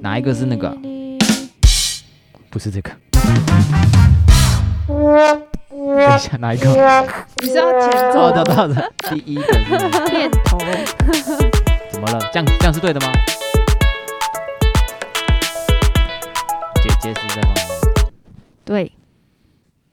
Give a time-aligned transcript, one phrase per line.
[0.00, 0.76] 哪一个是那个啊？
[2.50, 2.90] 不是这个。
[4.86, 6.68] 等一下，哪一个？
[7.42, 10.58] 你是要前哦，奏找到了，第一个是片头？
[11.90, 12.20] 怎么了？
[12.32, 13.12] 这样这样是对的吗？
[16.82, 17.56] 姐姐是在放音
[18.64, 18.92] 对，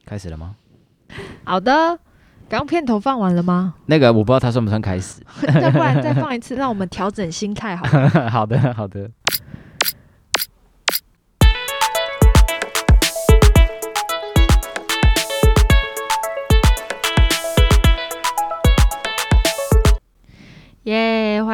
[0.06, 0.56] 开始了吗？
[1.44, 2.00] 好的。
[2.48, 3.74] 刚片头放完了吗？
[3.88, 5.20] 那个我不知道它算不算开始。
[5.42, 7.86] 再不然再放一次，让我们调整心态好。
[8.30, 9.10] 好的，好的。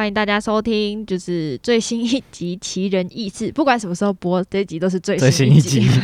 [0.02, 6.00] 欢迎大家收听，就是最新一集《奇人异事》，不管什么时候播，这一集都是最最新一新一集集。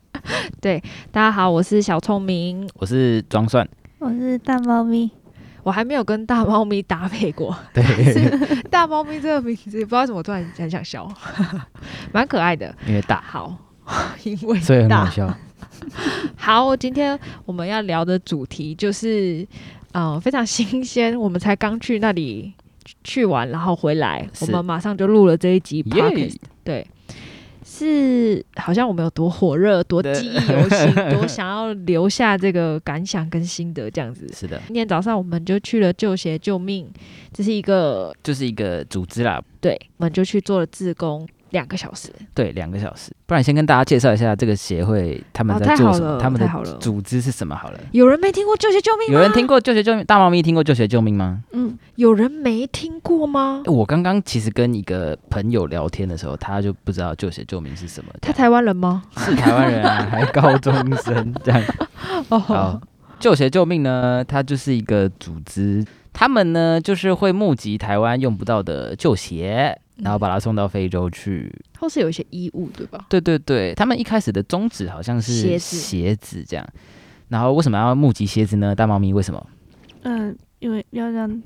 [0.58, 5.10] 对，大家好，我是小聪明，我是装蒜，我是大猫咪，
[5.64, 7.54] 我还没有跟大猫咪搭配过。
[7.74, 7.84] 对，
[8.72, 11.06] 大猫咪这个名字，不知道为什么突然很想笑，
[12.10, 12.74] 蛮可爱的。
[12.86, 13.54] 因为大，好，
[14.24, 15.10] 因为所以很好大。
[15.10, 15.38] 笑。
[16.36, 19.46] 好，今天我们要聊的主题就是，
[19.92, 22.54] 嗯、非常新鲜，我们才刚去那里
[23.04, 26.36] 去完，然后回来，我们马上就录了这一集耶 podcast。
[26.64, 26.86] 对，
[27.64, 34.26] 是好像我们有多火热，多记忆犹新， 多想要留下这个感想跟心得这样子。
[34.32, 36.88] 是的，今天早上我们就去了救协救命，
[37.32, 39.42] 这是一个就是一个组织啦。
[39.60, 42.10] 对，我们就去做了志工两个小时。
[42.34, 43.10] 对，两个小时。
[43.24, 47.80] 不然先跟大家介绍一下这个协会他们哦在做什么，他们的组织是什么好了。
[47.92, 49.14] 有人没听过救学救命吗？
[49.14, 50.04] 有人听过救学救命？
[50.04, 51.42] 大猫咪听过救学救命吗？
[51.52, 53.62] 嗯，有人没听过吗？
[53.66, 58.12] 我刚刚其实跟一个朋友聊天的时候，他就不知道救学救命是什么。
[58.20, 59.04] 他台湾人吗？
[59.16, 61.62] 是台湾人啊，还高中生这样。
[62.28, 62.80] 哦好，
[63.18, 71.50] 救学救命呢，它就是一个组织，他们呢就是会募集台湾用不到的旧鞋，然后把它送到非洲去。
[71.78, 73.06] 或是有一些衣物，对吧？
[73.08, 76.66] 对对对，他们一开始的宗旨好像是鞋子鞋子这样。
[77.28, 78.74] 然后为什么要募集鞋子呢？
[78.74, 79.46] 大猫咪为什么？
[80.02, 81.42] 嗯、因为要让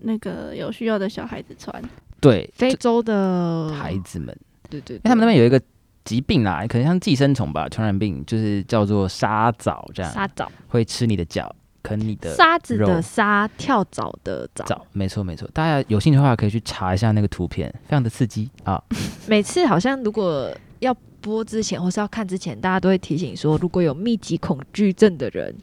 [0.00, 1.82] 那个有需要的小孩子穿，
[2.20, 4.36] 对，非洲的孩，子们，
[4.68, 5.60] 对对，因为他们那边有一个
[6.04, 14.64] 疾病啦，可能像寄生虫吧，传染病，就是叫做沙蚤，这样沙蚤，会吃你的脚，啃你的沙子的沙，跳蚤的蚤。
[14.64, 15.48] 藻，没错没错。
[15.52, 18.82] 大家有兴趣的话，可以去查一下那个图片，非常的刺激啊。
[19.26, 20.50] 每次好像如果
[20.80, 25.54] 要播之前或是要看之前，大家都会提醒说，如果有密集恐惧症的人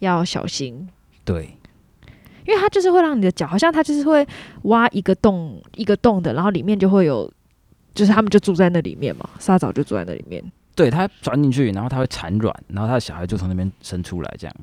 [0.00, 0.88] 要小心，
[1.24, 1.56] 对，
[2.46, 4.26] 因为它就是会让你的脚，好像它就是会
[4.62, 7.32] 挖一个洞一个洞的，然后里面就会有，
[7.94, 10.42] 就是他们就住在那里面嘛，沙蚤就住在那里面。
[10.76, 14.54] 对，它钻进去，然后它会产卵，然后它的小孩就从那边生出来，这样，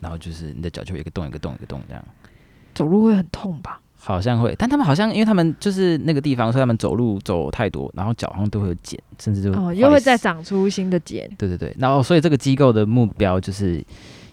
[0.00, 2.04] 然后就是你的脚就有一个洞一个洞一个洞这样。
[2.74, 3.80] 走路会很痛吧？
[4.02, 11.30] 好像会，但他们好像因为他们就是那个地方，所以他们走路走太多，然后脚好像都会有茧，甚至就哦，又会再长出新的茧。
[11.36, 13.84] 对对对，然后所以这个机构的目标就是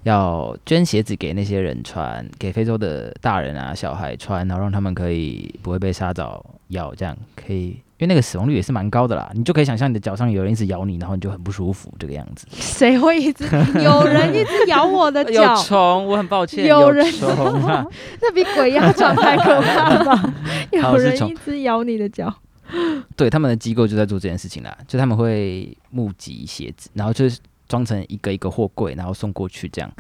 [0.04, 12.46] 要捐鞋子给那些人穿，给非洲的大人啊小孩穿，然后让他们可以不会被沙蚤咬，这样可以，因为那个死亡率也是蛮高的啦，你就可以想象你的脚上有人一直咬你，然后你就很不舒服这个样子。
[12.52, 13.44] 谁会一直
[13.84, 15.56] 有人一直咬我的有脚？
[15.66, 17.30] 虫，我很抱歉，有人虫
[17.64, 17.84] 啊，
[18.22, 20.34] 那比鬼压床还可怕 吧？
[20.72, 22.32] 有人一直咬你的脚，
[23.16, 29.92] 对，他们的机构就在做这件事情啦，就他们会募集鞋子，然后就是装成一个一个货柜，然后送过去这样。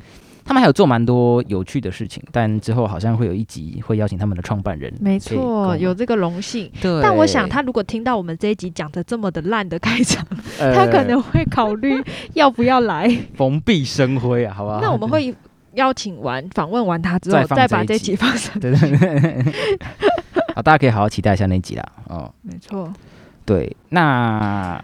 [0.47, 6.72] 他们还有做蛮多有趣的事情，但之后好像会有一集会邀请他们的创办人，没错，有这个荣幸。
[6.81, 10.25] 对，但我想，他如果听到我们这一集讲的这么的烂的开场，
[10.58, 12.02] 呃他可能会考虑
[12.34, 13.08] 要不要来。
[13.35, 14.80] 蓬荜生辉啊，好不好？
[14.81, 15.35] 那我们会
[15.74, 18.58] 邀请完访问完他之后，再再把这集集放上。
[18.59, 19.44] 对对对，
[20.56, 21.84] 好，大家可以好好期待一下那集啦。
[22.08, 22.91] 哦，没错，
[23.46, 24.81] 对，那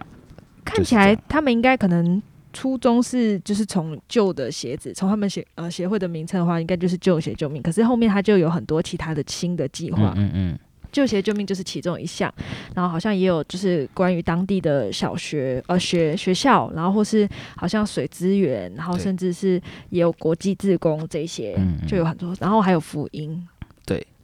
[0.65, 2.21] 看起来他们应该可能
[2.53, 7.61] 初衷是就是从旧的鞋子，从他们协呃协会的名称的话，应该就是旧鞋救命。
[7.61, 10.13] 可是后面他就有很多其他的新的计划。
[10.15, 10.59] 嗯，嗯嗯，
[10.91, 12.31] 旧鞋救命就是其中一项，
[12.75, 17.27] 然后好像也有就是关于当地的小学呃学学校，然后或是
[17.57, 19.59] 好像水资源，然后甚至是
[19.89, 21.87] 也有国际志工这些，嗯嗯。
[21.87, 23.52] 就有很多，然后还有福音，对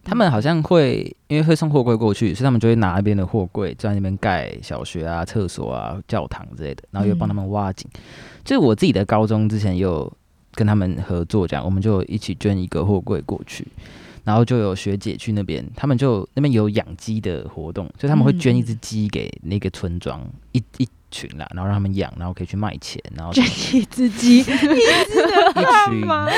[0.09, 7.87] 他们好像会因为会送货柜过去，所以他们就会拿那边的货柜在那边盖小学啊、厕所啊、教堂之类的，然后又帮他们挖井。
[8.43, 10.11] 就是我自己的高中之前也有
[10.55, 13.67] 跟他们合作，这样我们就一起捐一个货柜过去。
[14.23, 20.21] 然后就有学姐去那边，他们就那边有养鸡的活动，所以他们会捐一只鸡给那个村庄，
[20.51, 24.53] 一一群啦，然后让他们养，然后可以去卖钱，然后捐一只鸡， 一群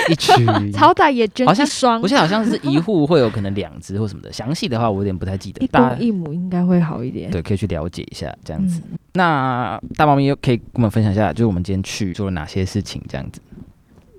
[0.10, 7.32] 一群，好歹 也捐好像双我，记得好像是一户会有可能两只或什么的，详细的话我有点不太记得一，公一母应该会好一点。
[7.32, 8.82] 对可以去了解一下这样子。
[8.92, 13.42] 嗯，那大猫咪又可以跟我们分享一下，就是我们今天去做了哪些事情这样子。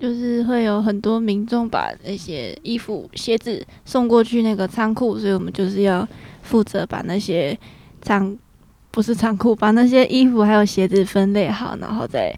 [0.01, 6.05] 就是会有很多民众把那些衣服、鞋子送过去那个仓库，所以我们就是要
[6.41, 7.57] 负责把那些
[8.01, 8.37] 仓
[8.93, 12.31] 不是仓库，把那些衣服还有鞋子分类好，然后再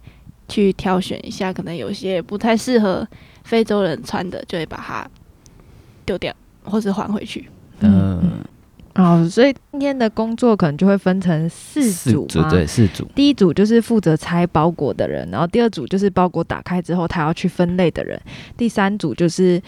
[0.47, 3.05] 去挑选一下，可能有些不太适合
[3.43, 5.05] 非洲人穿的，就会把它
[6.05, 7.49] 丢掉或是还回去。
[7.81, 8.21] 嗯。
[8.23, 18.17] 嗯，哦，所以今天的工作可能就会分成四组吗对四组，第一组就是负责拆包裹的人，然后第二组就是包裹打开之后他要去分类的人，
[18.55, 19.61] 第三组就是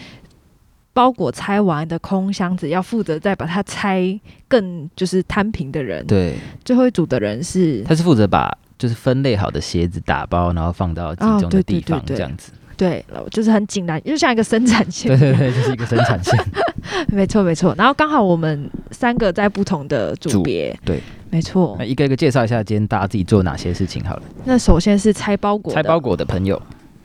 [0.98, 6.34] 包裹拆完的空箱子要负责再把它拆更就是摊平的人，对，
[6.64, 12.50] 最后一组的人是他是负责把就是分类好的鞋子打包，然后放到集中的哦对对地方对对这样子。
[12.76, 16.36] 对，就是很紧张，就像一个生产线对，对对，就是一个生产线。
[17.14, 17.72] 没错没错。
[17.78, 21.00] 然后刚好我们三个在不同的组组别，对，
[21.30, 21.84] 没错那。
[21.84, 24.22] 一个一个介绍一下，今天大家自己做哪些事情好了。
[24.44, 26.60] 那首先是拆包裹，拆包裹的朋友，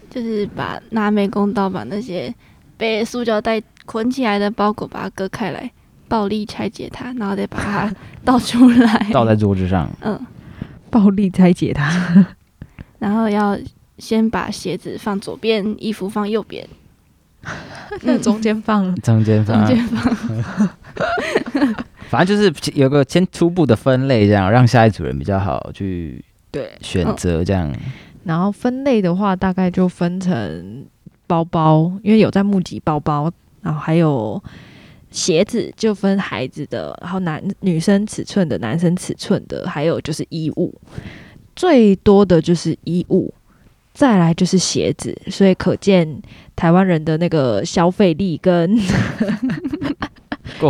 [0.09, 2.33] 就是把拿美工刀把那些
[2.77, 5.71] 被塑胶袋捆起来的包裹把它割开来，
[6.07, 7.93] 暴力拆解它，然后再把它
[8.23, 9.09] 倒出来。
[9.11, 10.19] 倒在桌子上，嗯，
[10.89, 12.25] 暴力拆解它。
[12.99, 13.57] 然后要
[13.97, 16.67] 先把鞋子放左边，衣服放右边，
[18.03, 20.69] 那中间放中间放，中间放。
[22.09, 27.43] 反正就是有个先初步的分类，这样让下一组人比较好去对，选择。
[27.43, 27.73] 这样，
[28.23, 30.85] 然后分类的话，大概就分成
[31.25, 33.31] 包包，因为有在募集包包，
[33.63, 34.41] 然后还有
[35.09, 40.73] 鞋子，就分孩子的，然后男女生尺寸的、男生尺寸的，还有就是衣物，
[41.55, 43.33] 最多的就是衣物。
[43.93, 46.19] 再来就是鞋子，所以可见
[46.55, 48.75] 台湾人的那个消费力跟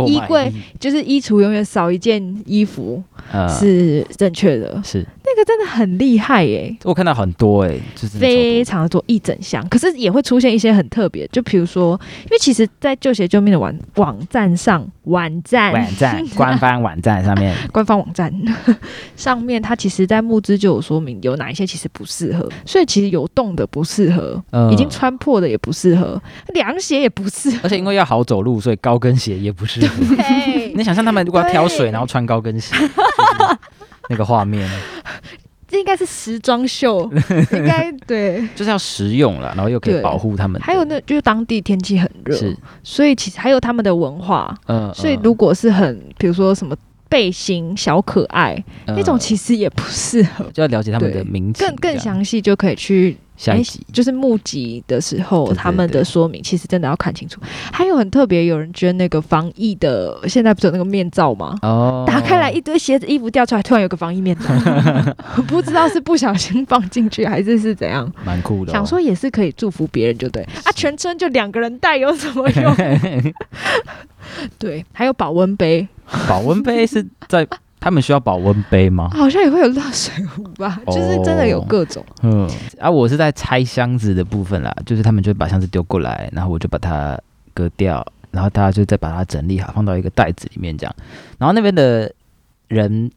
[0.06, 3.02] 衣柜就是衣橱永远少一件衣服
[3.32, 3.48] 呃。
[3.48, 5.06] 是正确的，是。
[5.26, 18.30] 那个真的很厉害耶、我看到很多哎，就是非常的多一整箱，可是也会出现一些很特别，就比如说，因为其实，在旧鞋救命的网网站上，网站网站 官方网站上面， 官方网站
[19.16, 26.20] 上面，它其实在募资就有说明有哪一些其实不适合，所以其实有洞的不适合，嗯已经穿破的也不适合，
[26.52, 27.56] 凉鞋也不适合。
[27.62, 29.83] 而且因为要好走路，所以高跟鞋也不适
[30.74, 32.74] 你想象他们如果要挑水，然后穿高跟鞋，
[34.08, 34.68] 那个画面。
[35.66, 37.10] 这应该是时装秀，
[37.50, 38.46] 应该对。
[38.54, 40.60] 就是要实用了，然后又可以保护他们。
[40.60, 40.64] 的。
[40.64, 46.76] 还有那就是当地天气很热，是，所以其实还有他们的文化，嗯，所以嗯如果是很比如说什么
[47.08, 50.44] 背心小可爱，那种呃其实也不适合。
[50.52, 51.24] 就要了解他们的对。
[51.24, 57.40] 民情，更更详细就可以去，哎下一集就是募集的时候，他们的说明其实真的要看清楚。
[57.72, 61.58] 还有很特别，有人捐那个防疫的，现在不是有那个面罩吗？
[61.62, 64.48] 哦，打开来一堆鞋子、衣服掉出来，突然有个防疫面罩，
[65.48, 68.10] 不知道是不小心放进去还是是怎样。
[68.24, 72.74] 蛮酷的哦，想说也是可以祝福别人，就对啊，全村就两个人带有什么用？
[74.58, 75.86] 对，还有保温杯，
[76.28, 77.46] 保温杯是在
[77.84, 79.10] 他们需要保温杯吗？
[79.12, 82.02] 好像也会有热水壶吧，就是真的有哦各种。
[82.22, 82.48] 嗯，
[82.80, 87.20] 啊，我是在拆箱子的部分啦，就是他们就把箱子丢过来，然后我就把它
[87.52, 90.96] 割掉，然后大家就再把它整理好，放到一个袋子里面这样。
[91.36, 92.10] 然后那边的
[92.68, 93.10] 人，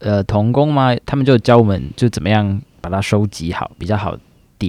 [0.00, 4.18] 呃，童工嘛，他们就教我们就怎么样把它收集好，比较好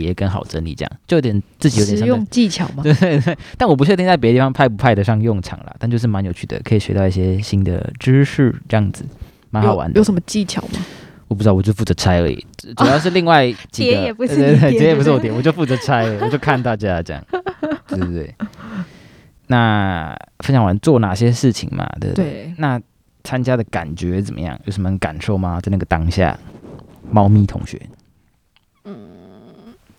[0.02, 2.26] 叠跟好整理，这样就有点自己有点实用。
[2.32, 9.06] 技巧嘛， 对对对，但我不确定在别的地方派不派得上用场啦，但就是蛮有趣的，可以学到一些新的知识，这样子
[9.52, 9.94] 蛮好玩的。
[9.94, 10.80] 有有什么技巧吗？
[11.28, 12.46] 我不知道，我就负责拆而已。
[12.58, 17.24] 主主要是另外几个，叠也不是对对对，你叠叠也不是我叠，我就负责拆，我就看大家这样，
[17.88, 18.36] 对对对。
[19.48, 21.88] 那分享完做哪些事情嘛？
[22.00, 22.26] 对不对？
[22.26, 22.82] 对，那
[23.24, 24.60] 参加的感觉怎么样？
[24.66, 25.60] 有什么感受吗？
[25.62, 26.38] 在那个当下，
[27.12, 27.80] 猫咪同学，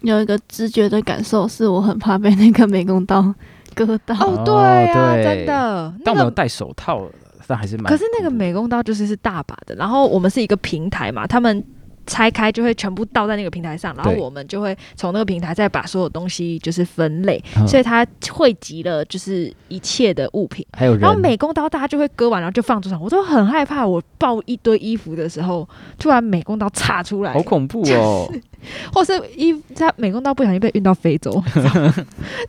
[0.05, 3.35] 有一个直觉的感受，是我很怕被那个美工刀
[3.75, 4.15] 割到。
[4.17, 5.53] 哦，哦对啊，对真的。
[5.53, 7.03] 那个，但我们有戴手套，
[7.47, 7.87] 但还是蛮……
[7.87, 11.65] 可是那个美工刀就是是大把的，然后我们是一个平台嘛，他们
[12.07, 20.67] 拆开就会全部倒在那个平台上，然后我们就会从那个平台再把所有东西就是分类，嗯所以它汇集了就是一切的物品。
[20.73, 25.69] 还有人，然后美工刀大家就会割完，然后就放桌上，我都很害怕，我抱一堆衣服的时候，
[25.99, 28.31] 突然美工刀插出来，好恐怖哦！
[28.93, 31.43] 或是衣他美工刀不小心被运到非洲，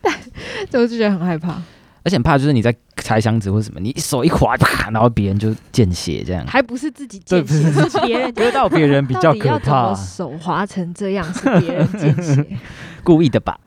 [0.70, 1.62] 但我就觉得很害怕。
[2.06, 7.90] 而且很怕就是你在拆箱子或什么，你手一滑，啪，然后别人就见血这样，还不是自己对见血，不是。
[7.90, 12.46] 是别人割到别人比较可怕，手滑成这样是别人见血。
[13.02, 13.58] 故意的吧？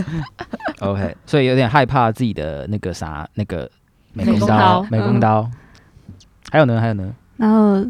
[0.80, 3.70] OK，所以有点害怕自己的那个啥，那个
[4.12, 5.50] 美美工刀，美工刀。
[6.50, 7.82] 还有呢，还有呢，然后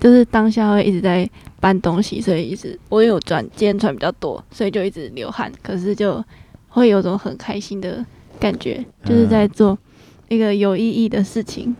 [0.00, 1.28] 就是当下会一直在
[1.60, 6.24] 搬东西，所以一直我有转今天穿比较多，所以就一直流汗，可是就
[6.68, 8.04] 会有种很开心的
[8.40, 9.76] 感觉，就是在做
[10.28, 11.74] 一个有意义的事情，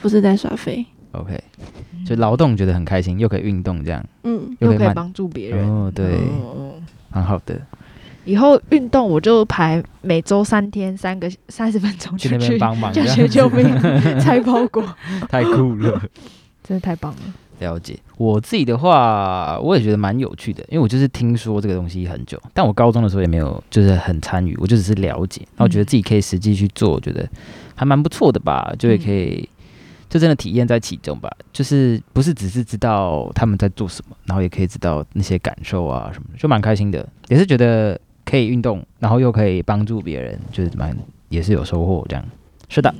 [0.00, 0.84] 不是在耍废。
[1.12, 1.38] OK，
[2.06, 5.68] 就劳动觉得很开心，又可以运动，这样嗯，又可以帮助别人。
[5.68, 6.72] 哦，对，嗯
[7.10, 7.60] 很好的。
[8.24, 13.64] 以后运动我就排每周三天，三个三十分钟去那边帮忙，教学救命，
[14.20, 14.84] 拆包裹，
[15.30, 16.02] 太酷了。
[16.62, 17.18] 真的太棒了。
[17.58, 27.28] 了解，我自己的话，我也觉得蛮有趣的，因为我就是听说这个东西很久，但我高中的时候也没有就是很参与，我就只是了解，然后觉得自己可以实际去做，我觉得
[27.74, 29.48] 还蛮不错的吧，就也可以。
[30.10, 40.96] 就真的体验在其中吧，就是不是只是知道他们在做什么，然后也可以知道那些感受啊什么的，就蛮开心的，也是觉得可以运动，然后又可以帮助别人，就是蛮
[41.28, 42.24] 也是有收获这样。
[42.70, 42.94] 是的，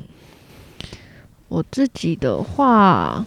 [1.48, 3.24] 我自己的话，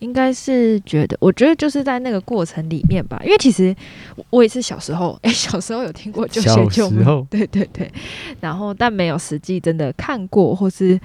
[0.00, 3.74] 应该是觉得，我觉得就是在那个过程里面吧，因为其实
[4.16, 7.90] 我我也是小时候，哎、 小时候有听过救小血救命，对对对，
[8.40, 10.98] 然后但没有实际真的看过或是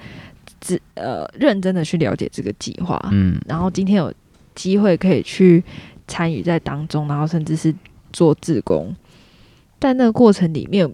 [0.60, 3.40] 只呃认真的去了解这个计划，嗯。
[3.46, 4.12] 然后今天有
[4.54, 5.62] 机会可以去
[6.08, 7.74] 参与在当中，然后甚至是
[8.12, 8.94] 做志工，
[9.78, 10.90] 在那个过程里面，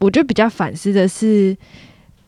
[0.00, 1.56] 我觉得比较反思的是，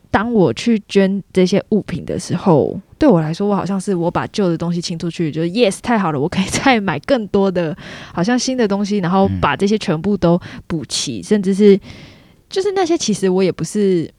[0.09, 7.75] 当我去捐这些物品的时候，对我来说，我好像是我把旧的东西清出去，就是 yes 太好了，我可以再 买更多的，
[8.13, 11.79] 好像新的东西，然后嗯把这些全部都补齐，甚至是
[12.49, 14.11] 就是那些其实我也不是。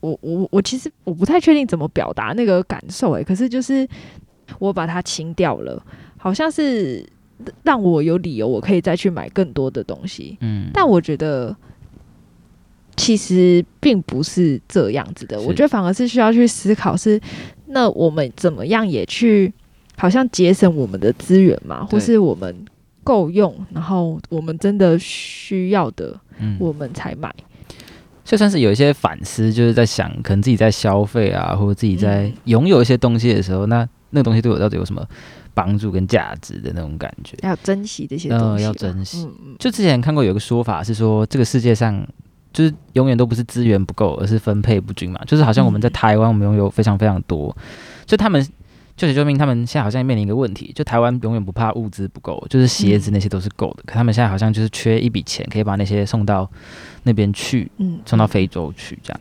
[0.00, 3.86] 我我我其实我不太确定怎么表达那个感受诶、可是就是
[4.58, 5.80] 我把它清掉了，
[6.16, 7.08] 好像是
[7.62, 11.56] 让我有理由我可以再去买更多的东西，嗯，但我觉得
[12.96, 17.20] 其实并不是这样子的，我觉得反而是需要去思考是
[17.66, 19.52] 那我们怎么样也去
[19.96, 22.54] 好像节省我们的资源嘛，或是我们
[23.02, 27.34] 够用，然后我们真的需要的嗯我们才买。
[28.24, 35.04] 就算是有一些反思，就是在想，可能自己在消费啊，或者自己在嗯拥有一些东西的时候，那那个东西对我到底有什么
[35.54, 37.36] 帮助跟价值的那种感觉？
[37.42, 39.28] 要珍惜这些东嗯，西吧，要珍惜。
[39.58, 42.06] 就之前看过有一个说法是说，这个世界上
[42.52, 45.20] 就是永远都不是资源不够，而是分配不均嘛。
[45.26, 47.56] 就是好像我们在嗯台湾，我们拥有非常非常多，
[48.06, 48.46] 就他们。
[48.94, 56.48] 救血救命，他们现在好像面临一个问题，就台湾永远不怕物资不够，就是鞋子那些都是够的，可他们现在好像就是缺一笔钱，可以把那些送到
[57.04, 59.20] 那边去，嗯，送到非洲去，这样。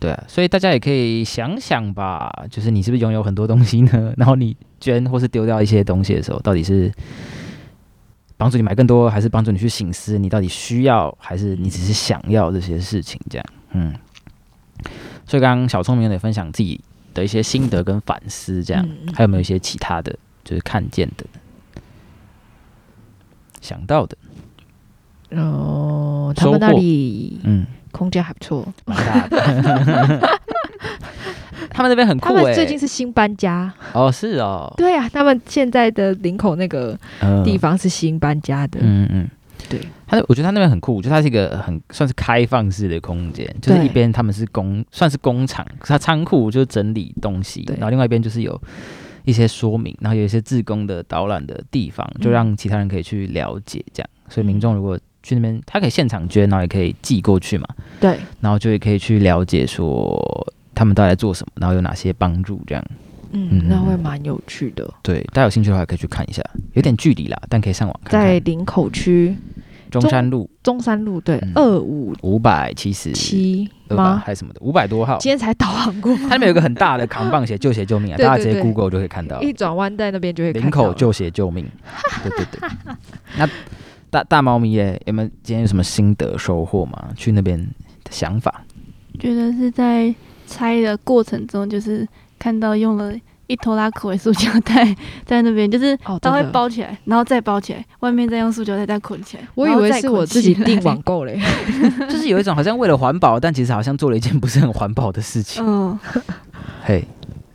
[0.00, 4.12] 对啊，所以大家也可以想想吧，就是你是不是拥有很多东西呢？
[4.18, 6.92] 然后你捐或是丢掉一些东西的时候，到底是
[8.38, 13.20] 帮助你买更多，还是帮助你去醒思你到底需要，还是你只是想要这些事情？
[13.28, 13.92] 这样，嗯。
[15.26, 16.80] 所以刚刚小聪明也分享自己
[17.12, 21.26] 的一些心得跟反思，这样，嗯还有没有一些其他的就是看见的、
[23.60, 24.16] 想到的？
[25.32, 30.38] 哦，他们那里嗯，空间还不错，蛮大的。
[31.70, 37.42] 他们那边很酷他哎、们最近是新搬家，哦，是哦，对啊，他们现在的林口那个嗯。
[37.44, 39.28] 地方是新搬家的，嗯嗯，
[39.68, 48.60] 对，他我觉得他那边很酷，就它是一个很算是开放式的空间，就是一边他们是工算是工厂，它仓库就是整理东西，然后另外一边就是有
[49.24, 57.66] 一些说明，然后有一些自工的导览的地方，就嗯让其他人可以去了解这样，所以民众如果去那边，他可以现场捐，然后也可以寄过去嘛，
[58.00, 60.18] 对，然后就也可以去了解说
[60.78, 62.84] 他们到底在做什么，然后有哪些帮助这样。
[63.32, 66.42] 嗯嗯，那会蛮有趣的，对，大家有兴趣的话可以去看一下，
[66.74, 68.28] 有点距离啦，但可以上网看看。
[68.28, 69.36] 在林口区
[69.90, 74.22] 中山路中山路对嗯二五五百七十七吗？
[74.24, 75.18] 还是什么的，五百多号。
[75.18, 79.42] 今天才导航过，它那边有个很大的扛棒写“救血救命”啊， 对大家直接 Google 就可以看到。
[79.42, 81.66] 一转弯在那边就会看林口救血救命，
[82.24, 82.60] 对对对。
[83.36, 83.46] 那
[84.08, 87.10] 大大猫咪耶，有没有今天有什么心得收获吗？
[87.14, 88.62] 去那边的想法？
[89.18, 90.14] 觉得是在
[90.48, 92.06] 拆的过程中，就是
[92.38, 93.14] 看到用了
[93.46, 96.42] 一拖拉口的塑胶袋 在那边，就是哦，它会。
[96.50, 99.42] 包起来，然后再包起来，外面再用塑胶袋再捆起来。
[99.54, 101.38] 我以为是我自己订网购嘞，
[102.08, 105.64] 就是有一种好像为了环保，但其实好像做了一件不是很环保的事情。
[105.64, 105.98] 嗯
[106.82, 107.04] 嘿，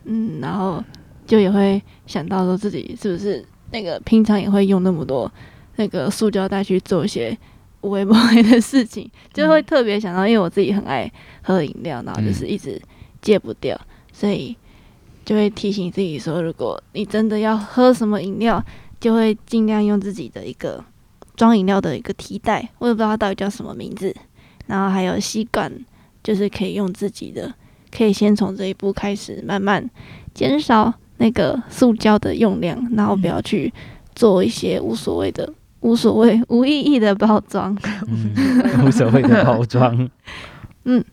[0.04, 0.82] 嗯，然后
[1.26, 5.30] 就也会想到说自己是不是那个平常也会用那么多
[5.76, 7.36] 那个塑胶袋去做一些
[7.84, 11.10] 无微不微的事情，就会特别想到，因为我自己很爱
[11.42, 12.80] 喝饮料，然后就是一直
[13.20, 13.78] 戒不掉，
[14.10, 14.56] 所以
[15.22, 18.64] 就会提醒自己说，如果你真的要喝什么饮料，
[18.98, 20.82] 就会尽量用自己的一个
[21.36, 24.14] 装饮料的一个替代，我也不知道它到底叫什么名字，
[24.66, 25.70] 然后还有吸管，
[26.22, 27.52] 就是可以用自己的，
[27.94, 29.90] 可以先从这一步开始，慢慢
[30.32, 33.70] 减少那个塑胶的用量，然后不要去
[34.14, 35.52] 做一些无所谓的、
[35.84, 37.76] 无所谓、无意义的包装。
[38.08, 38.32] 嗯，
[38.84, 40.08] 无所谓的包装。
[40.84, 41.04] 嗯，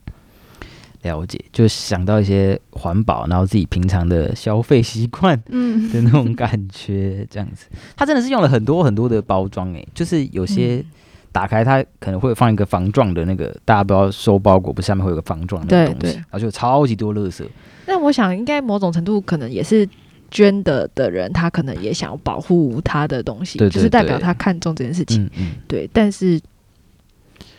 [1.04, 7.66] 了解，就想到一些环保，然后自己平常的消费习惯嗯，的 那种感觉，这样子。
[7.98, 10.86] 它真的是用了很多很多的包装，诶，就是有些嗯
[11.34, 17.46] 打开它可能会放一个防撞的那个，大家不要收包裹不是下面会有个防撞的那个东西，然后就有超级多垃圾。
[17.86, 19.88] 但我想，应该某种程度可能也是
[20.32, 25.24] 捐的的人，他可能也想要保护他的东西，对对就是代表他看重这件事情。
[25.26, 26.42] 嗯嗯，对，但是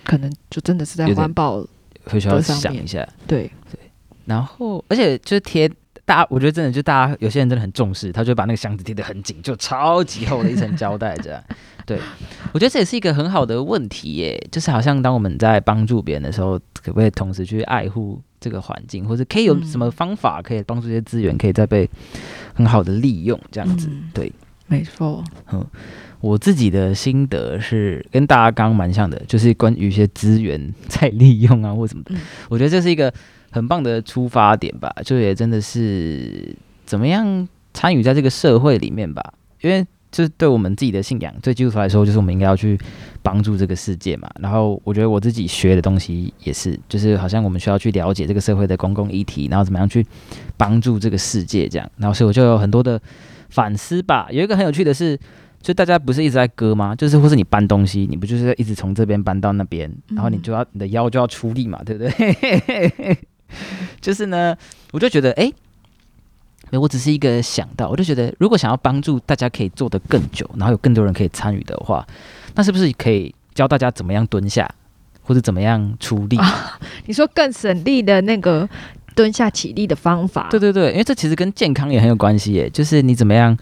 [0.05, 1.65] 可能就真的是在环保，
[2.05, 3.07] 会需要想一下。
[3.27, 3.79] 对对，
[4.25, 5.71] 然后，而且就是贴
[6.05, 11.41] 大家，我觉得真的就大家有些人真的很重视，他就会把那个箱子贴得很紧，就超级厚的一层胶带这样。
[11.87, 11.99] 对，
[12.53, 21.89] 我觉得这也是一个很好的问题耶，就是好像当我们在帮助别人的时候，可不可以同时去爱护这个环境，或者可以有什么方法可以帮助这些资源可以再被
[22.55, 23.89] 很好的利用这样子？
[23.91, 24.33] 嗯对。
[24.69, 25.67] 没错，嗯
[26.21, 32.15] 我自己的心得是跟大家刚刚蛮像的，就是关于一些资源再利用啊或什么的。
[32.15, 33.13] 嗯我觉得这是一个
[33.51, 36.57] 很棒的出发点吧，就也真的是
[36.87, 42.79] 怎么样参与在这个社会里面吧，因为就是对我们自己的信仰，对基督徒来说，就是我们应该要去
[43.23, 44.31] 帮助这个世界嘛。
[44.39, 50.07] 然后我觉得我自己学的东西也是，就是好像我们需要去了解这个社会的公共议题，然后怎么样去
[50.57, 51.91] 帮助这个世界这样。
[51.97, 53.01] 然后所以我就有很多的
[53.49, 54.29] 反思吧。
[54.31, 55.19] 有一个很有趣的是。
[55.63, 56.93] 就大家不是一直在割吗？
[56.93, 63.17] 就是或是你搬东西，你不就是一直从这边搬到那边，然后你就要你的腰就要出力嘛，对不对？
[64.03, 64.57] 就是呢，
[64.91, 65.53] 我就觉得，哎、
[66.73, 72.05] 没有我只是一个想到，我就觉得，如果想要帮助大家可以做得更久，然后有更多人可以参与的话，
[72.55, 74.67] 那是不是可以教大家怎么样蹲下，
[75.23, 76.39] 或者怎么样出力？
[77.05, 78.67] 你说更省力的那个
[79.15, 83.55] 蹲下起立的方法，对对对，因为这其实跟健康也很有关系耶，就是你怎么样，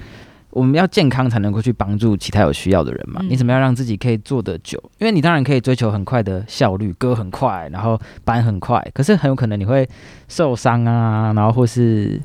[0.51, 3.21] 我们要健康才能够去帮助其他有需要的人嘛。
[3.25, 4.81] 嗯你怎么样让自己可以做得久？
[4.99, 9.89] 因为你当然可以追求很快的效率，割很快，然后搬很快，可是很有可能你会
[10.29, 12.21] 受伤啊，然后或是。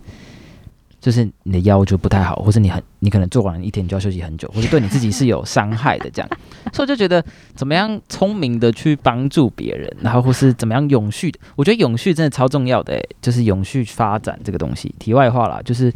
[1.06, 6.30] 就是你的腰就不太好，或是你很你可能做完一天就要休息很久，或者对你自己是有伤害的这样，
[6.74, 14.94] 所以我就觉得怎么样聪明的去帮助别人，然后或是怎么样永续的，我觉得永续真的超重要的诶，就是永续发展这个东西。
[14.98, 15.94] 题外话啦，就是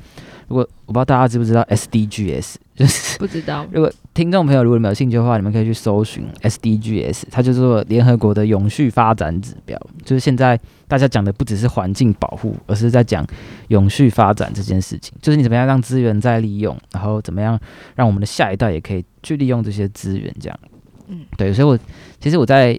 [0.48, 9.80] 如果我不知道大家知不知道 SDGs， 就是不知道，如果听众朋友如果你们有兴趣的话，你们可以去搜寻 SDGs，它就是说联合国的永续发展指标。
[10.04, 13.26] 就是现在大家讲的不只是环境保护，而是在讲
[13.68, 15.14] 永续发展这件事情。
[15.22, 17.58] 就是你怎么样让资源再利用，然后怎么样
[17.96, 20.60] 让我们的下一代也可以去利用这些资源，这样。
[21.08, 21.80] 嗯，对，所以我
[22.20, 22.78] 其实我在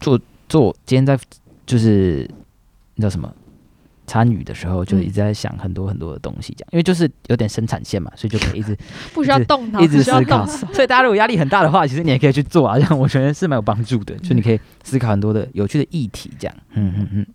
[0.00, 0.18] 做
[0.48, 1.18] 做今天在
[1.66, 2.28] 就是
[2.94, 3.32] 那叫什么
[4.06, 8.76] 参与的时候，就一直在想很多很多的东西，这样，因为就是有点生产线嘛，所以就可以一直
[9.14, 10.46] 不需要动脑，一直需要思考。
[10.46, 10.56] 动。
[10.74, 14.16] 所以大家如果压力很大的话，其实你也可以去做啊，这样我觉得是蛮有帮助的。
[14.16, 16.56] 就你可以思考很多的有趣的议题，这样。
[16.72, 17.26] 嗯嗯嗯，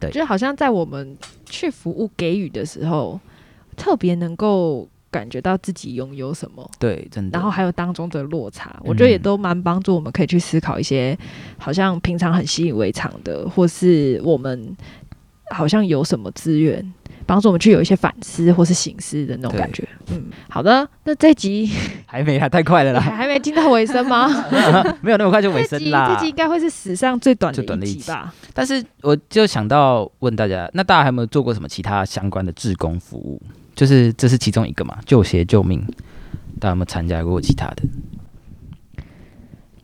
[0.00, 3.20] 对就好像在我们去服务给予的时候，
[3.76, 7.38] 特别能够感觉到自己拥有什么，对，真的。
[7.38, 11.16] 然后还有当中的落差，我觉得也都蛮帮助我们可以去思考一些
[11.58, 14.76] 好像平常很习以为常的，或是我们
[15.50, 16.92] 好像有什么资源。
[17.26, 19.86] 帮助我们去有一些反思或是醒思的那种感觉。
[20.10, 21.70] 嗯，好的，那这集
[22.08, 24.26] 还没啊，太快了啦， 还没进到尾声吗？
[25.02, 26.14] 没有那么快就尾声啦。
[26.14, 28.32] 这集应该会是史上最短最短的一的一集吧？
[28.54, 33.42] 但是我就想到问大家，那大家还有没有做过什么其他相关的志工服务？
[33.78, 35.80] 就是这是其中一个嘛，救鞋救命，
[36.58, 37.84] 大家有没有参加过其他的？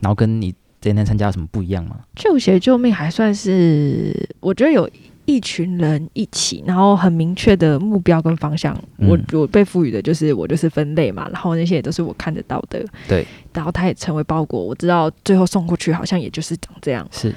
[0.01, 2.01] 然后跟你今天参加有什么不一样吗？
[2.13, 4.89] 救鞋救命还算是，我觉得有
[5.23, 8.77] 一群人一起，然后很明确的目标跟方向。
[8.97, 12.85] 嗯我我被赋予的就是我就是分类嘛，然后那些也都是我看得到的。
[13.07, 17.07] 对，然后它也成为包裹，我知道最后送过去好像也就是长这样。
[17.11, 17.33] 是，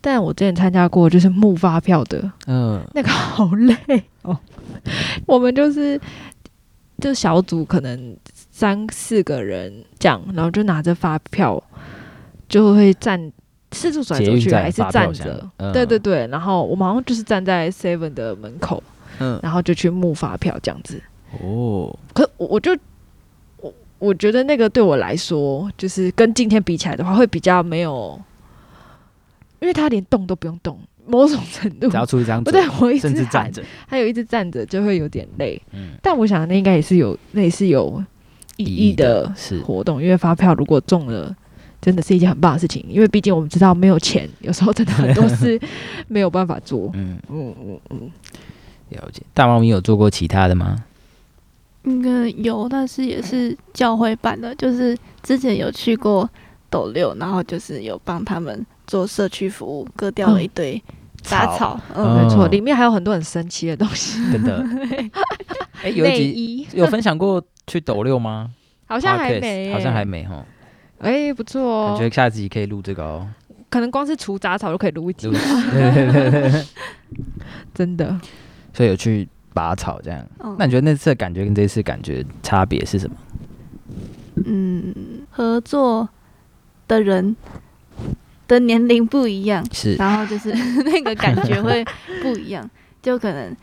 [0.00, 4.38] 但我之前参加过就是木发票的，嗯、那个好累哦。
[5.26, 6.00] 我们就是
[7.00, 8.16] 就小组可能
[8.50, 11.62] 三四个人这样，然后就拿着发票
[12.48, 13.32] 就会站。
[13.72, 15.48] 四处转来走去，还是站着？
[15.58, 18.82] 嗯对对对，然后我们好像就是站在 Seven 的门口，
[19.20, 21.00] 嗯，然后就去募发票这样子。
[21.40, 22.76] 哦，可我我就
[23.58, 28.20] 我我觉得那个对我来说，就是跟今天比起来的话，会比较没有，
[29.60, 30.76] 因为他连动都不用动，
[31.10, 35.60] 某种程度只，要出一张不嘴对，我一直甚至站，着，还有一直站着就会有点累。
[35.72, 38.02] 嗯，但我想那应该也是有类似有
[38.56, 39.30] 意义的
[39.64, 41.34] 活动，因为发票如果中了。
[41.82, 45.58] 真的是一件很棒的事情，因为毕竟我们知道没有钱，有时候真的很多事
[46.08, 46.90] 没有办法做。
[46.92, 48.10] 嗯，嗯嗯嗯，
[48.90, 49.22] 了解。
[49.32, 50.84] 大猫咪有做过其他的吗？
[51.84, 56.28] 应该有，但是也是教会办的，就是之前有去过
[56.68, 60.82] 斗六，然后就是有帮他们做社区服务，割掉了一堆
[61.22, 61.78] 杂草。
[61.94, 64.20] 嗯嗯，没错，哦里面还有很多很神奇的东西。
[64.32, 64.64] 真的？
[65.82, 68.50] 哎，有一集有分享过去斗六吗？
[68.86, 70.44] 好像还没，好像还没哈。
[70.98, 73.26] 哎、不错哦，感觉下集可以录这个哦。
[73.70, 75.30] 可能光是除杂草就可以录一集
[77.72, 78.18] 真的。
[78.72, 80.24] 所以有去拔草这样。
[80.40, 83.16] 嗯那你觉得那次的感觉跟这次感觉差别是什么？
[84.44, 84.94] 嗯，
[85.30, 86.08] 合作
[86.88, 87.34] 的人
[88.58, 90.52] 的年龄不一样，是然后就是
[90.84, 91.84] 那个感觉会
[92.22, 92.68] 不一样，
[93.02, 93.54] 就可能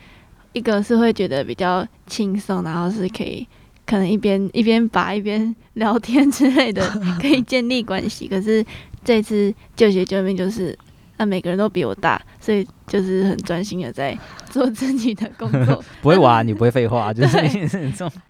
[0.54, 3.46] 一个是会觉得比较轻松，然后是可以
[3.86, 6.82] 可能一边一边拔一边聊天之类的，
[7.22, 8.28] 可以建立关系。
[8.28, 8.66] 可是
[9.04, 10.78] 这次就学救命就是。
[11.20, 14.16] 那每个人都比我大，所以就是很专心的在
[14.52, 17.82] 做自己的工作，不会玩，你不会废话，就是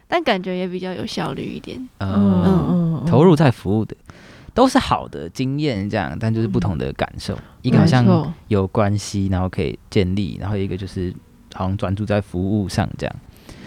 [0.08, 1.78] 但感觉也比较有效率一点。
[2.00, 3.94] 嗯嗯投入在服务的，
[4.58, 7.38] 都是好的经验，这样，但就是不同的感受。
[7.62, 11.14] 一个好像有关系，然后可以建立，然后一个就是
[11.54, 13.16] 好像专注在服务上这样。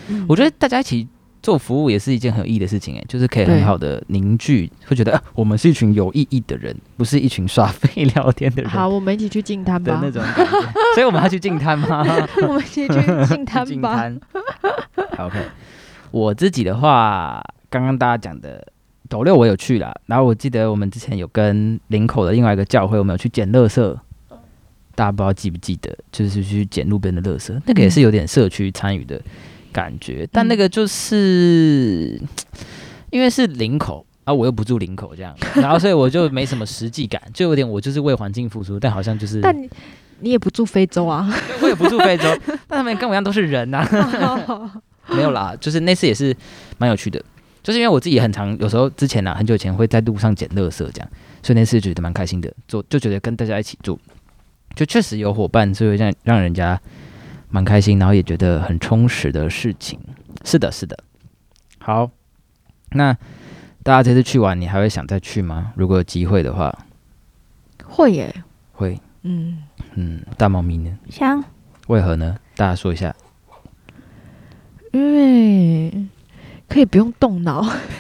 [0.09, 1.07] 嗯我觉得大家一起
[1.41, 10.11] 做服务也是一件很有意义的事情，哎，就是可以很好的凝聚，会觉得、啊、我们是一群有意义的人，不是一群刷费聊天的人好，我们一起去进摊吧的那。
[10.11, 10.59] 种感觉。
[10.97, 12.05] 所以我们要去进摊吗？
[12.49, 12.95] 我们一起去
[13.29, 13.95] 净滩净吧。
[13.95, 14.21] 滩。
[15.17, 15.39] 好 OK，
[16.11, 18.67] 我自己的话，刚刚大家讲的
[19.11, 23.97] 斗六我有去啦，然后我记得我们之前有跟林口的另外一个教会，我们有去捡垃圾。
[24.95, 29.19] 大家不知道记不记得，就是去捡路边的垃圾，那个也是有点社区参与的
[29.73, 32.21] 感觉，但那个就是
[33.11, 39.71] 因为是林口啊，我又不住林口这样，然后所以我就没什么实际感，就有点我就是为环境付出，但好像就是，但你
[40.19, 41.33] 你也不住非洲啊？
[41.63, 42.25] 我也不住非洲，
[42.69, 44.83] 但他们跟我一样都是人呐、啊
[45.17, 46.37] 没有啦，就是那次也是
[46.77, 47.23] 蛮有趣的，
[47.63, 51.11] 就是因为我自己也很常，有时候之前啊，很久以前会在路上捡垃圾这样，
[51.43, 53.99] 所以那次觉得蛮开心的，做就觉得跟大家一起做，
[54.75, 56.81] 就确实有伙伴，所以让让人家
[57.51, 59.99] 蛮开心，然后也觉得很充实的事情。
[60.45, 60.97] 是的，是的。
[61.79, 62.11] 好，
[62.93, 63.13] 那
[63.83, 65.73] 大家这次去玩，你还会想再去吗？
[65.77, 66.77] 如果有机会的话，
[67.85, 68.35] 会耶，
[68.73, 68.99] 会。
[69.23, 69.63] 嗯，
[69.95, 70.99] 嗯，大猫咪呢？
[71.11, 71.45] 想
[71.89, 72.39] 为何呢？
[72.57, 73.15] 大家说一下。
[74.93, 75.93] 因为
[76.71, 77.67] 可以不用动脑，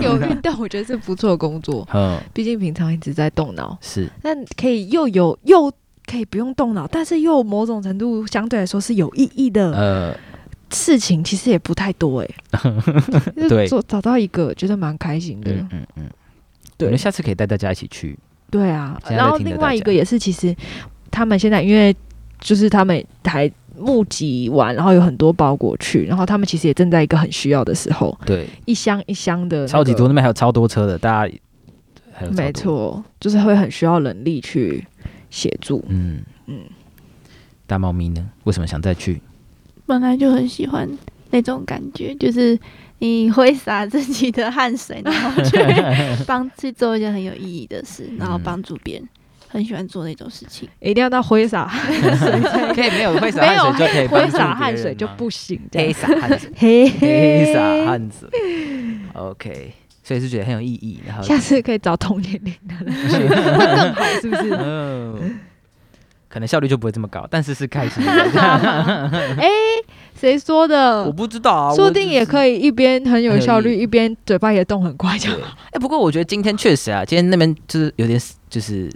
[0.00, 1.86] 有运动，我觉得是不错的工作。
[1.92, 4.08] 嗯，毕竟平常一直在动脑，是。
[4.22, 5.70] 但可以又有又
[6.06, 10.16] 可以不用动脑，但是又某种程度相对来说是有意义的呃，
[10.70, 12.28] 事情，其实也不太多 哎。
[13.12, 16.10] 就是对做找到一个觉得蛮开心的，嗯嗯嗯，
[16.78, 16.86] 对。
[16.86, 18.16] 我们下次可以带大家一起去。
[18.50, 18.96] 对啊。
[19.10, 20.54] 然后另外一个也是，其实
[21.10, 21.94] 他们现在因为
[22.42, 30.06] 就是他们还募集完，然后有很多包裹去，然后他们其实也正在一个很需要的时候，对，一箱一箱的、超级多，。
[30.08, 31.34] 那边还有超多车的，大家
[32.12, 34.86] 还有没，错，就是会很需要人力去
[35.30, 35.82] 协助。
[35.88, 36.58] 嗯嗯，
[37.66, 38.28] 大猫咪呢？
[38.44, 39.22] 为什么想再去？
[39.86, 40.88] 本来就很喜欢
[41.30, 42.58] 那种感觉，就是
[42.98, 45.58] 你挥洒自己的汗水，然后去
[46.26, 49.08] 帮去做一件很有意义的事，然后嗯帮助别人，
[49.52, 50.66] 很喜欢做那种事情。
[50.80, 58.28] 一定要到挥洒汗 水可以没有挥洒汗水就可以帮挥洒汗水就不行，这黑样洒汗水，嘿黑洒汗水。
[59.12, 64.50] OK，所以是觉得很有意义，然后下次可以找同年龄的人去， 会更好，是不是？
[64.58, 65.38] 嗯，
[66.30, 68.10] 可能效率就不会这么高，但是是开心的。
[68.10, 69.46] 哎，
[70.18, 71.12] 谁说的我？
[71.12, 72.24] 不知道啊，说不定也。
[72.24, 78.90] 可以一边很有效率，一边嘴巴也动很快，这对样。，哎、不过我觉得今天确实啊，今天那边就是有点，就是有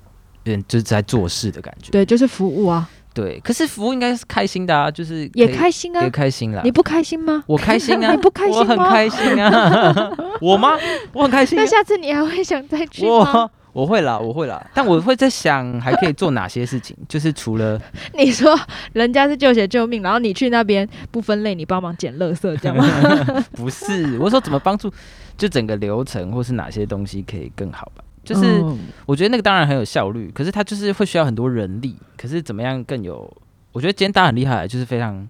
[0.50, 1.90] 点就是在做事的感觉。
[1.90, 6.10] 对，就是服务啊，对，可是服务应该是开心的啊，就是也开心啊也。
[6.10, 6.62] 开心啦。
[6.64, 7.42] 你不开心吗？
[7.46, 10.12] 我开心啊， 你不开心我很开心啊。
[10.40, 10.72] 我吗？
[11.12, 11.70] 我很开心、啊那。
[11.70, 13.32] 下次你还会想再去吗？
[13.34, 13.50] 我
[13.82, 17.78] 我会啦，我会啦，但我会在想还可以做哪些事情，就是除了
[18.14, 18.58] 你说
[18.94, 23.44] 人家是救血救命，然后你去那边不分类，你帮忙捡垃圾，这样吗？
[23.52, 24.90] 不是，我说怎么帮助，
[25.36, 28.02] 就整个流程或是哪些东西可以更好吧。
[28.26, 31.96] 就是嗯我觉得那个当然很有效率，可是它就是会需要很多人力。
[32.18, 33.32] 可是怎么样更有？
[33.72, 35.26] 我觉得今天大家很厉害，就是非常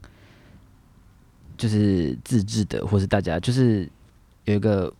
[1.56, 3.88] 就是自制的，或是大家就是
[4.44, 4.92] 有一个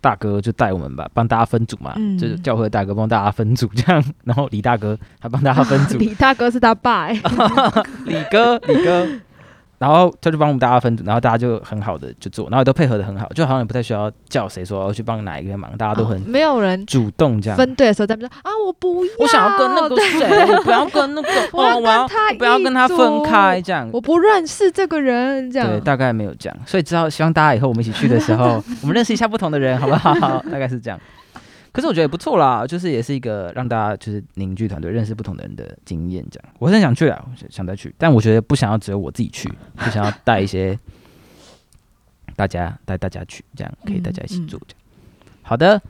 [0.00, 7.14] 大哥就带我们吧，帮大家分组嘛，嗯就是教会大哥帮大家分组这样， 然后李大哥他帮大家分组， 李大哥是他爸、 欸，
[8.06, 9.06] 李哥李哥，
[9.82, 17.56] 然后他就帮我们大家分组，然后大家就很好的就做，然后也都配合的很好，就好像也不太需要叫谁说要去帮哪一个忙，大家都很没有人主动这样。
[17.56, 23.90] 分队的时候他们说啊，我不要，我想要跟那个谁，我不要跟那个，我要哦我要跟他不要跟他分开这样。
[23.92, 30.40] 我不认识这个人，这样对，大概没有这样，所以知道希望大家以后我们一起去的时候， 我们认识一下不同的人，好不好？
[30.52, 30.96] 大概是这样。
[31.72, 36.54] 可是我觉得也不错啦，就是也是一个让大家就是凝聚团队、认识不同的人的经验，这样。
[36.58, 40.78] 我是很想去啊，我想想再去，但我觉得不想要只有我自己去，就想要带一些
[42.36, 44.82] 大家带大家去，这样可以大家一起做这样。
[45.40, 45.80] 好的，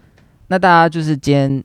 [0.47, 1.63] 那大家就是今天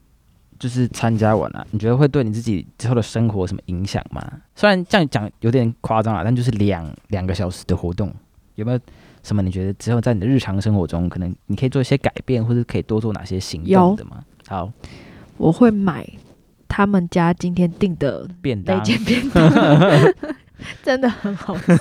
[0.58, 4.20] 就是参加完了、你觉得会对你自己之后的生活有什么影响吗？
[4.56, 8.12] 虽然这样讲有点夸张了，但就是两两个小时的活动，
[8.56, 8.80] 有没有
[9.28, 9.42] 什么？
[9.42, 14.24] 你觉得之后在你的日常生活中，可能你可以做一些改变，或者可以多做哪些行动有的吗？
[14.48, 14.72] 好，
[15.36, 16.08] 我会买
[16.66, 18.82] 他们家今天订的那便当。
[18.82, 19.52] 间便当，
[20.82, 21.78] 真的很好吃。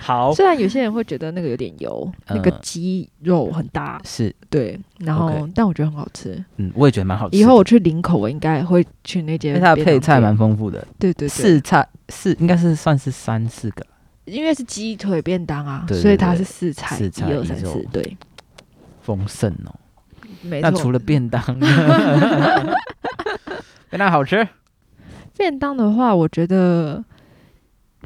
[0.00, 0.32] 好。
[0.32, 4.34] 虽然有些人会觉得那个有点油，那个嗯鸡肉很大，是。
[4.48, 6.42] 对，然后但我觉得很好吃。
[6.56, 7.36] 嗯，我也觉得蛮好吃。
[7.36, 10.22] 以后我去林口，我应该会去那间因为它的配菜店。
[10.22, 13.84] 蛮丰富的，对对对，四菜四应该是算是三四个，
[14.26, 18.16] 因为是鸡腿便当啊，对对所以它是四菜，四菜一二三四，对，
[19.00, 19.74] 丰盛哦。
[20.42, 20.70] 没错。
[20.70, 21.42] 那除了便当，
[23.88, 24.46] 便当好吃，
[25.36, 27.02] 便当的话，我觉得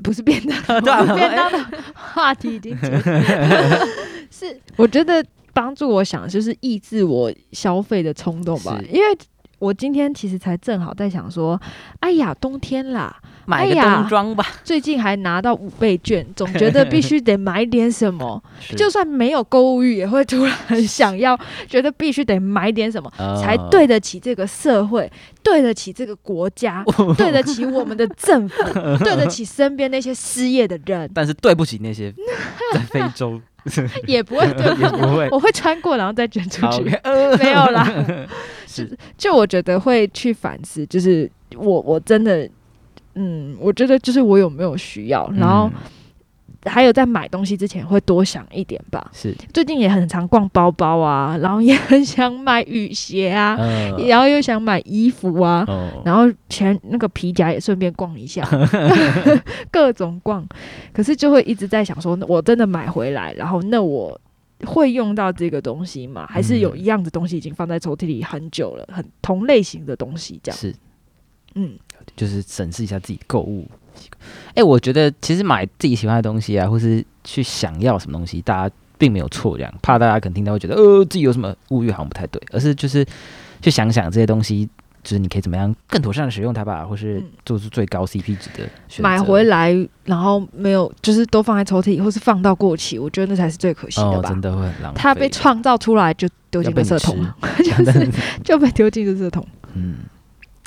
[0.03, 1.59] 不是便当， 对啊便当的
[1.95, 3.11] 话题已经结束。
[4.31, 9.19] 是我觉得帮助我想，就是抑制我消费的冲动吧，因为。
[9.61, 11.61] 我今天其实才正好在想说，
[11.99, 13.15] 哎呀，冬天啦，
[13.51, 14.47] 买个哎呀冬装吧。
[14.63, 18.41] 最近还拿到五倍券， 总觉得必须得买点什么，
[18.77, 25.11] 就算没有购物欲，也会突然想要，觉得必须得买点什么，呃才对得起这个社会，
[25.43, 26.85] 对得起这个国家，
[27.19, 28.63] 对得起我们的政府，
[29.03, 32.15] 对得起身边那些失业的人，但是对不起那些
[32.73, 33.41] 在非洲，
[34.07, 35.29] 也不会对也不会。
[35.31, 37.87] 我会穿过然后再捐出去，呃没有啦。
[38.67, 38.97] 是。
[39.19, 42.49] 就我觉得会去反思，就是我我真的，
[43.21, 45.81] 嗯，我觉得就是我有没有需要，然后嗯
[46.67, 49.11] 还有在买东西之前会多想一点吧。
[49.15, 58.47] 是，最近也很常逛包包啊，然后也很想买雨鞋啊，呃然后又想买衣服啊，哦，然后前那个皮夹也顺便逛一下，
[59.73, 60.47] 各种逛。
[60.93, 64.21] 可是就会一直在想说，我真的买回来，然后那我
[64.67, 66.27] 会用到这个东西吗？
[66.29, 70.59] 还是有嗯一样的东西已经放在抽屉里很久了，很同类型的东西这样？
[70.59, 70.75] 是，
[71.55, 71.79] 嗯，
[72.17, 73.69] 就是审视一下自己购物。
[74.55, 83.05] 哎，我觉得其实买自己喜欢的东西啊，或是去想要什么东西，大家并没有错，这样怕大家可能听到会觉得，呃，自己有什么物欲好像不太对，而是就是
[83.61, 84.69] 去想想这些东西。
[85.03, 89.03] 就是你可以怎么样更妥善的使用它吧，或是嗯做出最高 CP 值的选择。
[89.03, 94.29] 买回来然后没有，就是都放在抽屉，或是放到过期，我觉得那才是最可惜的哦，吧。
[94.29, 95.01] 真的会很浪费。
[95.01, 98.11] 它被创造出来就丢进垃圾桶了， 就是
[98.45, 99.47] 就被丢进垃圾桶。
[99.73, 100.01] 嗯，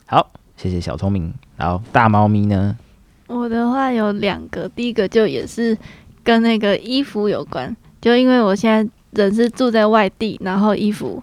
[0.08, 0.32] 好，
[0.64, 1.34] 谢谢小聪明。
[1.58, 2.78] 然后大猫咪呢？
[3.28, 5.78] 我的话有两个，第一个就也是
[6.24, 11.22] 跟那个衣服有关，就因为我现在人是住在外地，然后衣服，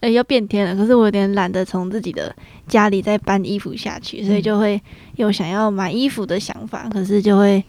[0.00, 2.34] 哎、要变天了，可是我有点懒得从自己的
[2.66, 4.80] 家里再搬衣服下去，所以就会
[5.14, 7.62] 有想要买衣服的想法，可是就会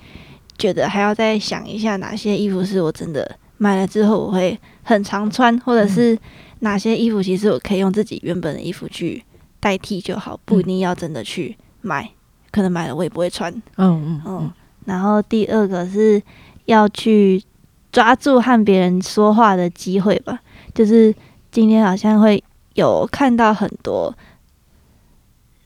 [0.58, 6.18] 觉得还要再想一下哪些衣服是我真的买了之后我会很常穿，或者是
[6.60, 9.24] 哪些衣服其实我可以用自己原本的衣服去
[9.66, 12.08] 代替就好，不一定要真的去买，
[12.52, 13.52] 可能买了我也不会穿。
[13.78, 14.54] 嗯嗯嗯，
[14.86, 16.22] 然后第二个是
[16.66, 17.44] 要去
[17.92, 20.40] 抓住和别人说话的机会吧，
[20.76, 21.12] 就是
[21.50, 22.44] 今天好像会
[22.76, 24.16] 有看到很多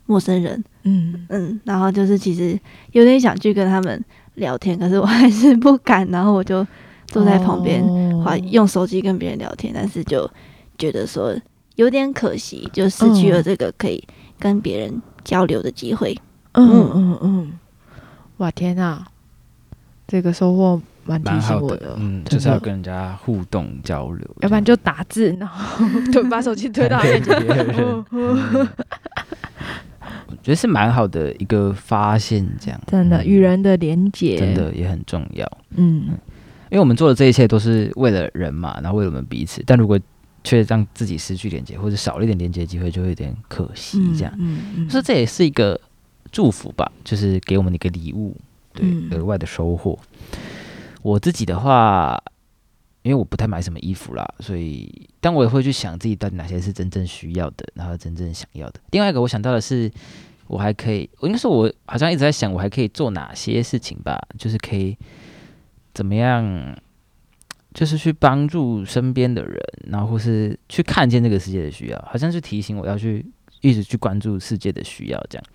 [0.06, 1.26] 陌生人，嗯。
[1.28, 2.58] 嗯，然后就是其实
[2.94, 4.02] 有点想去跟他们
[4.36, 6.66] 聊天，可是我还是不敢，然后我就
[7.08, 8.40] 坐在旁边哦。
[8.50, 10.26] 用手机跟别人聊天，但是就
[10.78, 11.36] 觉得说
[11.80, 13.44] 有点可惜，就失去了嗯。
[13.44, 14.04] 这个可以
[14.38, 16.14] 跟别人交流的机会。
[16.52, 17.18] 嗯嗯。
[17.22, 17.52] 嗯，
[18.38, 19.08] 哇天啊，
[20.06, 28.06] 这个收获蛮提蛮好醒我的，，的嗯，就是要跟人家互动交流，要不然就打字，然后 就把手机推到他面前。
[28.12, 28.68] 嗯
[30.28, 32.80] 我觉得是蛮好的一个发现，这样。
[32.88, 33.26] 真的，嗯。
[33.26, 35.50] 与人的连接，真，的也很重要。
[35.78, 36.10] 嗯。
[36.70, 39.98] 因为我们做的这一切都是为了人嘛，然后为了我们彼此，但如果
[40.44, 44.00] 却让自己失去连接，或者少了一点连接机会，就会有点可惜。
[44.18, 45.80] 这样，嗯嗯，所以这也是一个
[46.32, 48.36] 祝福吧，就是给我们的一个礼物，
[48.74, 49.98] 对，嗯额外的收获。
[51.02, 52.22] 我自己的话，
[53.04, 58.80] 因为我不太买什么衣服啦，所以但我也会去想自己到底哪些是真正需要的，然后真正想要的。
[58.92, 59.90] 另外一个我想到的是，
[60.48, 64.98] 我还可以，我应该说我好像一直在想，我还可以做哪些事情吧，就是可以
[65.94, 66.78] 怎么样，
[67.80, 73.26] 就是去帮助身边的人，然后或是去看见这个世界的需要，好像是提醒我要去
[73.62, 75.46] 一直去关注世界的需要这样。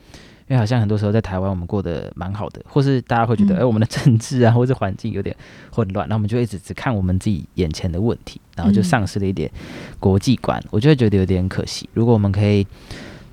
[0.48, 5.36] 因为好像很多时候在台湾我们过得蛮好的，或是大家会觉得，嗯哎、我们的政治啊，或者环境有点
[5.70, 9.50] 混乱，那我们就一直只看我们自己眼前的问题，然后就嗯丧失了一点
[10.00, 11.86] 国际观，我就会觉得有点可惜。
[11.92, 12.66] 如果我们可以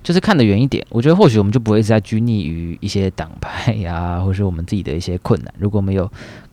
[0.02, 5.54] 就是看得远一点，我觉得或许我们就不会一直在拘泥于一些党派呀、或是我们自己的一些困难。
[5.58, 6.10] 如果我们有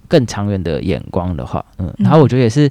[0.09, 2.69] 更长远的眼光的话，嗯，然后我觉得也是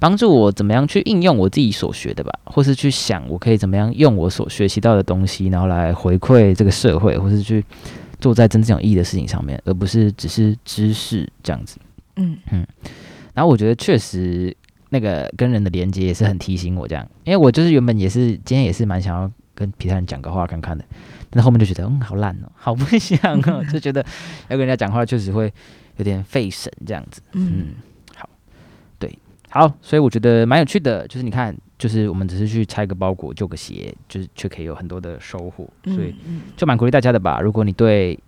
[0.00, 7.64] 帮助我怎么样去应用我自己所学的吧，或是去想我可以怎么样用我所学习到的东西，然后来回馈这个社会，或是去
[8.18, 11.78] 做在真正有意义的事情上面，而不是只是知识这样子。
[12.16, 12.36] 嗯。
[12.50, 12.66] 嗯。
[13.34, 14.56] 然后我觉得确实
[14.88, 20.84] 那个跟人的连接也是很提醒我这样，因为我就是原本也是今天也是蛮想要跟其他人讲个话看看的，
[21.30, 24.04] 但是后面就觉得嗯好烂哦，好不想哦，就觉得
[24.48, 25.52] 要跟人家讲话确实会
[25.98, 27.20] 有点费神这样子。
[27.32, 27.66] 嗯嗯，
[28.16, 28.28] 好，
[28.98, 29.16] 对，
[29.50, 37.40] 好，所以我觉得蛮有趣的，就是你看，就是我们只是去拆个包裹、救个鞋，就是却可以有很多的收获，所以嗯就蛮鼓励大家的吧。
[37.40, 38.18] 如果你对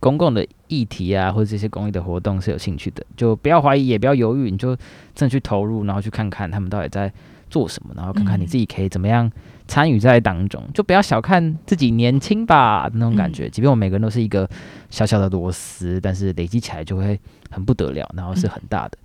[0.00, 4.76] 公共的议题啊，或者这些公益的活动是有兴趣的，就不要怀疑，也不要犹豫，你就
[5.14, 7.12] 真的去投入，然后去看看他们到底在
[7.50, 9.28] 做什么，然后看看你嗯自己可以怎么样
[9.68, 13.48] 参与在当中，就不要小看自己年轻吧那种感觉。
[13.48, 14.48] 即便我们每个人都是一个
[14.90, 18.98] 小小的螺丝，但是累积起来就会很不得了，然后是很大的。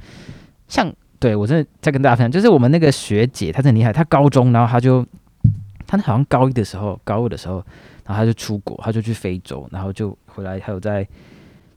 [0.68, 5.06] 像对我真的在跟大家分享，就是我们那个学姐，她很厉害，她高中，然后她就
[5.86, 7.64] 她好像高一的时候，高二的时候，
[8.06, 11.08] 然后她就出国，她就去非洲，然后就回来，还有在。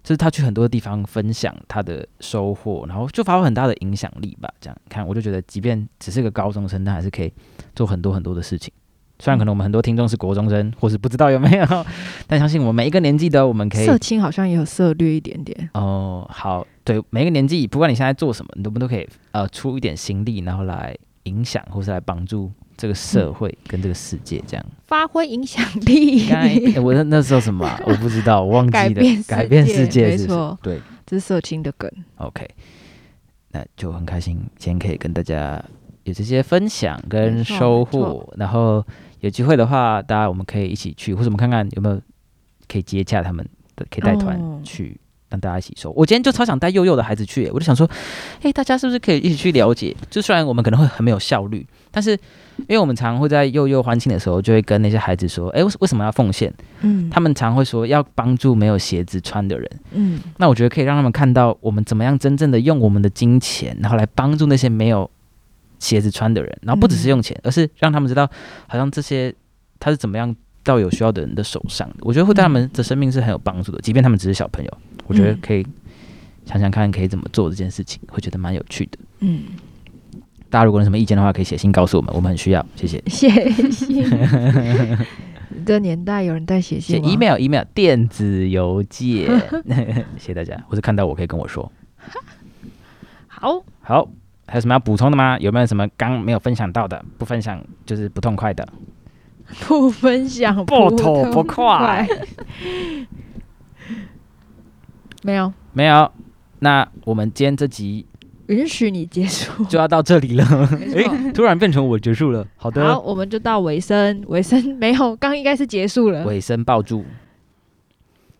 [0.06, 4.48] 就是他去很多地方分享他的收获，然后就发挥很大的影响力吧。
[4.60, 7.32] 这样看，我就觉得，即便只是个高中生，他还是可以
[7.74, 8.72] 做很多很多的事情。
[9.18, 11.66] 虽然可能我们很多听众是国中生，或是不知道有没有，
[12.28, 15.68] 但相信我们每一个年纪的我们可以色青好像也有涉略一点点。
[15.74, 24.66] 哦，好，对，每一个年纪，不管你现在做什么，你都不都可以呃出一点心力，然后来影响或是来帮助这个社会跟这个世界这样。
[24.86, 26.28] 发挥影响力，
[26.78, 28.78] 我那那时候什么啊、 我不知道，我忘记了。
[28.78, 31.90] 改变世界改变世界是不是没错对这是色情的梗。
[32.16, 32.48] ，OK，
[33.50, 35.62] 那就很开心，今天可以跟大家
[36.04, 38.84] 有这些分享跟收获，然后
[39.20, 42.00] 有机会的话，大家我们可以一起去，或者我们看看有没有
[42.68, 45.00] 可以接洽他们的，可以带团哦去。
[45.28, 45.90] 让大家一起收。
[45.92, 47.88] 我今天就超想带幼幼的孩子去耶，我就想说，
[48.42, 49.94] 哎、大家是不是可以一起去了解？
[50.10, 56.52] 就虽然我们可能会很没有效率，但是因为我们常会在幼幼欢庆的时候，就会跟那些孩子说，哎、为为什么要奉献？
[56.80, 59.70] 嗯他们常会说要帮助没有鞋子穿的人。
[59.92, 65.10] 嗯那我觉得可以让他们看到我们怎么样真正的用我们的金钱，然后来帮助那些没有
[65.78, 68.30] 鞋子穿的人，然后不只是用钱，而是让他们知道，
[68.66, 69.34] 好像这些
[69.78, 70.34] 他是怎么样
[70.66, 71.88] 到有需要的人的手上。
[72.00, 75.66] 我觉得会对他们的生命是很有帮助的，即便他们只是小朋友，我觉得嗯可以
[76.44, 78.98] 想想看可以怎么做这件事情，会觉得蛮有趣的。
[79.20, 79.44] 嗯，
[80.50, 83.02] 大家如果有什么意见的话，可以写信告诉我们，我们很需要，谢谢。
[83.06, 84.98] 谢谢。
[85.64, 89.26] 这年代有人在写写信写 email email 电子邮件，
[90.18, 90.56] 谢谢大家。
[90.68, 91.70] 或是看到我可以跟我说。
[93.26, 94.08] 好，好，
[94.46, 95.38] 还有什么要补充的吗？
[95.38, 97.02] 有没有什么刚没有分享到的？
[97.16, 98.66] 不分享就是不痛快的。
[99.66, 102.06] 不分享 不吐不快。
[105.22, 106.10] 没有，没有，
[106.60, 108.06] 那我们今天这集
[108.46, 109.64] 允许你结束。
[109.64, 110.44] 就要到这里了。
[110.94, 112.46] 诶，突然变成我结束了。
[112.56, 116.24] 好的好，的，我们就到尾声，尾声 没有，刚应该是结束了。
[116.24, 117.04] 尾声抱住。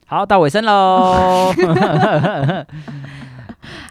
[0.07, 1.53] 好，到尾声喽。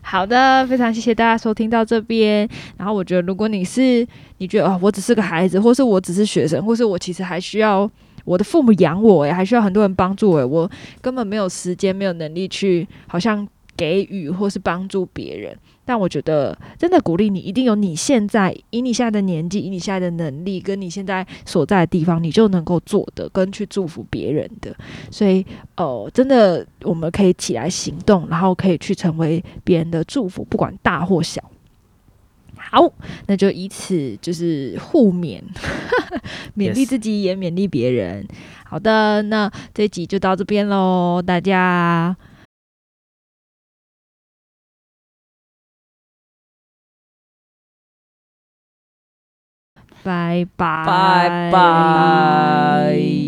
[0.07, 2.47] 好的，非常谢谢大家收听到这边。
[2.77, 7.89] 然后我觉得，如果你是你觉得啊、我只是个孩子，或是我只是学生，或是我其实还需要
[8.23, 10.69] 我的父母养我，诶，还需要很多人帮助，诶，我
[11.01, 15.57] 根本没有时间，没有能力去好像给予或是帮助别人。
[15.85, 24.75] 但我觉得，真的鼓励你，一定有你现在以你现在的年纪，以你现在的能力，跟你现在所在的地方，你就能够做的，跟去祝福别人的。
[25.11, 25.45] 所以，
[25.77, 31.43] 哦，真的，我们可以起来行动，然后可以去成为别人的祝福，不管大或小。
[32.57, 32.91] 好，
[33.27, 35.39] 那就以此就是互勉，
[36.57, 38.27] 勉励自己，也勉励别人。
[38.63, 42.15] 好的，那这一集就到这边喽，大家
[50.05, 53.24] 拜拜，拜拜。